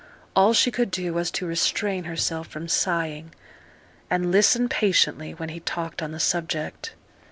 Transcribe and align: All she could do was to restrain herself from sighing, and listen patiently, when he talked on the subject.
All 0.35 0.51
she 0.55 0.71
could 0.71 0.89
do 0.89 1.13
was 1.13 1.29
to 1.29 1.45
restrain 1.45 2.05
herself 2.05 2.47
from 2.47 2.67
sighing, 2.67 3.35
and 4.09 4.31
listen 4.31 4.67
patiently, 4.67 5.35
when 5.35 5.49
he 5.49 5.59
talked 5.59 6.01
on 6.01 6.11
the 6.11 6.19
subject. 6.19 6.95